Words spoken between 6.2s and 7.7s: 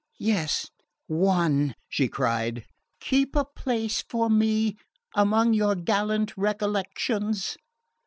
recollections."